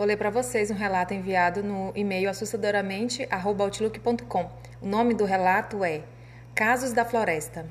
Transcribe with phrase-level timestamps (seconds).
[0.00, 4.50] Vou ler para vocês um relato enviado no e-mail assustadoramente@outlook.com.
[4.80, 6.02] O nome do relato é
[6.54, 7.66] Casos da Floresta.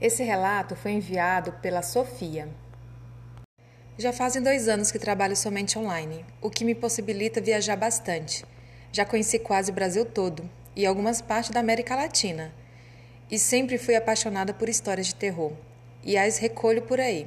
[0.00, 2.48] Esse relato foi enviado pela Sofia.
[3.98, 8.46] Já fazem dois anos que trabalho somente online, o que me possibilita viajar bastante.
[8.90, 12.50] Já conheci quase o Brasil todo e algumas partes da América Latina.
[13.30, 15.52] E sempre fui apaixonada por histórias de terror.
[16.04, 17.26] E as recolho por aí.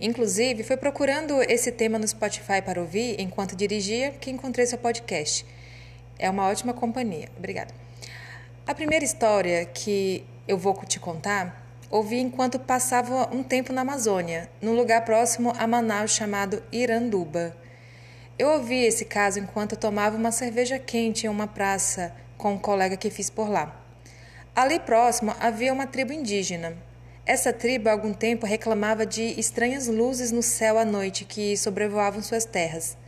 [0.00, 5.44] Inclusive, fui procurando esse tema no Spotify para ouvir enquanto dirigia que encontrei seu podcast.
[6.18, 7.28] É uma ótima companhia.
[7.36, 7.74] Obrigada.
[8.66, 14.48] A primeira história que eu vou te contar ouvi enquanto passava um tempo na Amazônia,
[14.62, 17.56] num lugar próximo a Manaus chamado Iranduba.
[18.38, 22.96] Eu ouvi esse caso enquanto tomava uma cerveja quente em uma praça com um colega
[22.96, 23.76] que fiz por lá.
[24.54, 26.76] Ali próximo havia uma tribo indígena.
[27.30, 32.20] Essa tribo há algum tempo reclamava de estranhas luzes no céu à noite que sobrevoavam
[32.20, 32.98] suas terras.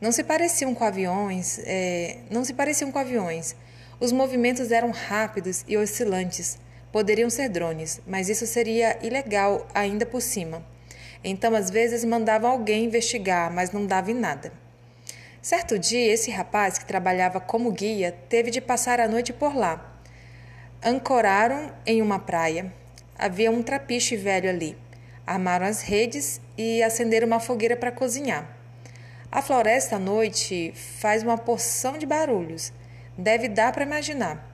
[0.00, 3.54] Não se pareciam com aviões, é, não se pareciam com aviões.
[4.00, 6.58] Os movimentos eram rápidos e oscilantes
[6.90, 10.64] Poderiam ser drones, mas isso seria ilegal ainda por cima.
[11.22, 14.50] Então, às vezes, mandavam alguém investigar, mas não dava em nada.
[15.42, 20.00] Certo dia, esse rapaz que trabalhava como guia teve de passar a noite por lá.
[20.82, 22.80] Ancoraram em uma praia.
[23.22, 24.76] Havia um trapiche velho ali.
[25.26, 28.48] Armaram as redes e acenderam uma fogueira para cozinhar.
[29.30, 32.72] A floresta à noite faz uma porção de barulhos.
[33.16, 34.52] Deve dar para imaginar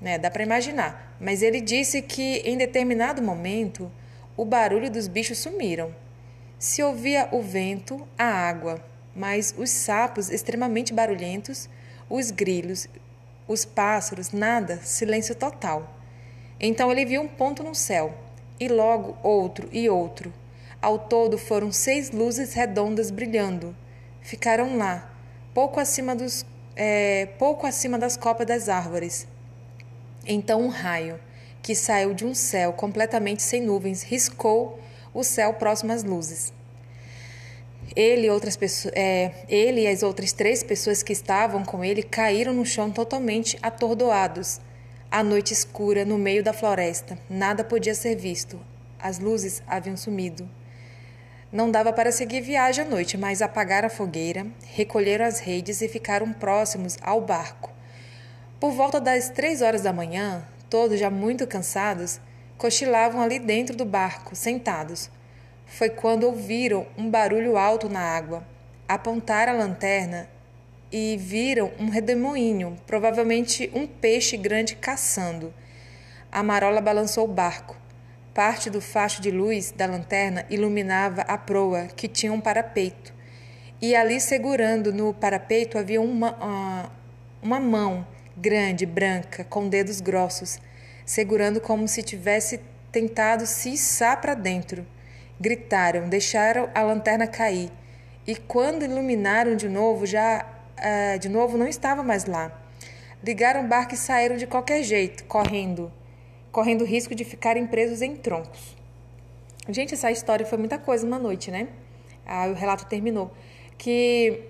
[0.00, 0.18] né?
[0.18, 1.16] Dá para imaginar.
[1.20, 3.90] Mas ele disse que em determinado momento
[4.36, 5.94] o barulho dos bichos sumiram.
[6.58, 8.82] Se ouvia o vento, a água,
[9.14, 11.68] mas os sapos extremamente barulhentos,
[12.08, 12.88] os grilos,
[13.46, 15.99] os pássaros, nada, silêncio total.
[16.60, 18.14] Então ele viu um ponto no céu,
[18.60, 20.32] e logo outro e outro.
[20.82, 23.74] Ao todo foram seis luzes redondas brilhando.
[24.20, 25.10] Ficaram lá,
[25.54, 26.44] pouco acima, dos,
[26.76, 29.26] é, pouco acima das copas das árvores.
[30.26, 31.18] Então um raio,
[31.62, 34.78] que saiu de um céu completamente sem nuvens, riscou
[35.14, 36.52] o céu próximo às luzes.
[37.96, 42.52] Ele outras pessoas, é, ele e as outras três pessoas que estavam com ele caíram
[42.52, 44.60] no chão totalmente atordoados.
[45.12, 48.60] A noite escura, no meio da floresta, nada podia ser visto.
[48.96, 50.48] As luzes haviam sumido.
[51.50, 55.88] Não dava para seguir viagem à noite, mas apagaram a fogueira, recolheram as redes e
[55.88, 57.72] ficaram próximos ao barco.
[58.60, 62.20] Por volta das três horas da manhã, todos já muito cansados,
[62.56, 65.10] cochilavam ali dentro do barco, sentados.
[65.66, 68.46] Foi quando ouviram um barulho alto na água.
[68.86, 70.28] Apontaram a lanterna
[70.92, 75.54] e viram um redemoinho, provavelmente um peixe grande caçando.
[76.30, 77.76] A marola balançou o barco.
[78.34, 83.12] Parte do facho de luz da lanterna iluminava a proa, que tinha um parapeito.
[83.80, 86.92] E ali, segurando no parapeito, havia uma, uma,
[87.42, 90.58] uma mão grande, branca, com dedos grossos,
[91.04, 92.60] segurando como se tivesse
[92.92, 94.86] tentado se içar para dentro.
[95.40, 97.70] Gritaram, deixaram a lanterna cair,
[98.26, 100.46] e quando iluminaram de novo, já
[100.80, 102.52] uh, de novo não estava mais lá.
[103.22, 105.92] Ligaram o barco e saíram de qualquer jeito, correndo,
[106.50, 108.76] correndo risco de ficarem presos em troncos.
[109.68, 111.68] Gente, essa história foi muita coisa uma noite, né?
[112.26, 113.30] Ah, o relato terminou.
[113.76, 114.42] Que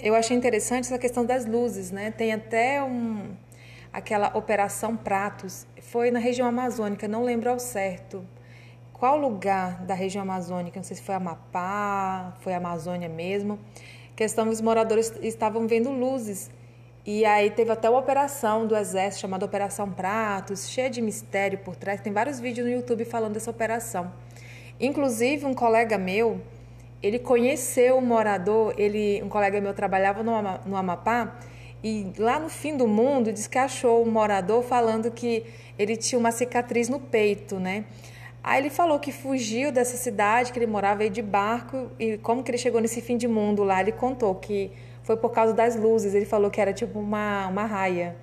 [0.00, 2.10] eu achei interessante essa questão das luzes, né?
[2.10, 3.36] Tem até um
[3.92, 8.24] aquela operação Pratos, foi na região amazônica, não lembro ao certo.
[8.92, 10.78] Qual lugar da região amazônica?
[10.78, 13.58] Não sei se foi Amapá, foi Amazônia mesmo.
[14.18, 16.50] Questão os moradores estavam vendo luzes.
[17.06, 21.76] E aí teve até uma operação do exército chamada Operação Pratos, cheia de mistério por
[21.76, 22.00] trás.
[22.00, 24.12] Tem vários vídeos no YouTube falando dessa operação.
[24.80, 26.40] Inclusive um colega meu,
[27.00, 30.32] ele conheceu o morador, ele, um colega meu trabalhava no,
[30.66, 31.38] no Amapá,
[31.84, 35.44] e lá no fim do mundo diz que achou um morador falando que
[35.78, 37.84] ele tinha uma cicatriz no peito, né?
[38.48, 42.42] Aí ele falou que fugiu dessa cidade, que ele morava aí de barco, e como
[42.42, 44.72] que ele chegou nesse fim de mundo lá, ele contou que
[45.02, 46.14] foi por causa das luzes.
[46.14, 48.16] Ele falou que era tipo uma, uma raia,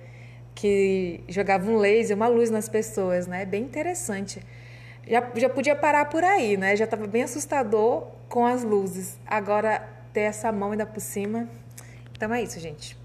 [0.54, 3.44] que jogava um laser, uma luz nas pessoas, né?
[3.44, 4.40] Bem interessante
[5.06, 6.74] já, já podia parar por aí, né?
[6.74, 9.18] Já estava bem assustador com as luzes.
[9.26, 11.48] Agora ter essa mão ainda por cima.
[12.12, 12.96] Então é isso, gente.